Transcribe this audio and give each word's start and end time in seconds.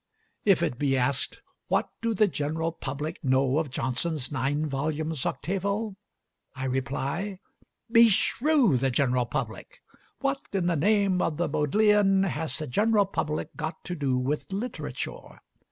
If 0.45 0.63
it 0.63 0.79
be 0.79 0.97
asked, 0.97 1.43
What 1.67 1.87
do 2.01 2.15
the 2.15 2.27
general 2.27 2.71
public 2.71 3.23
know 3.23 3.59
of 3.59 3.69
Johnson's 3.69 4.31
nine 4.31 4.65
volumes 4.65 5.27
octavo? 5.27 5.95
I 6.55 6.65
reply, 6.65 7.37
Beshrew 7.87 8.77
the 8.77 8.89
general 8.89 9.27
public! 9.27 9.83
What 10.19 10.41
in 10.53 10.65
the 10.65 10.75
name 10.75 11.21
of 11.21 11.37
the 11.37 11.47
Bodleian 11.47 12.23
has 12.23 12.57
the 12.57 12.65
general 12.65 13.05
public 13.05 13.55
got 13.55 13.83
to 13.83 13.95
do 13.95 14.17
with 14.17 14.51
literature? 14.51 15.39